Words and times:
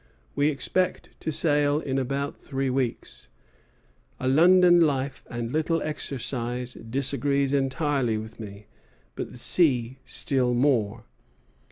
We 0.33 0.47
expect 0.49 1.09
to 1.19 1.31
sail 1.31 1.79
in 1.79 1.99
about 1.99 2.35
three 2.35 2.71
weeks. 2.71 3.27
A 4.19 4.27
London 4.27 4.79
life 4.81 5.23
and 5.29 5.51
little 5.51 5.79
exercise 5.83 6.73
disagrees 6.73 7.53
entirely 7.53 8.17
with 8.17 8.39
me, 8.39 8.65
but 9.13 9.31
the 9.31 9.37
sea 9.37 9.99
still 10.03 10.55
more. 10.55 11.03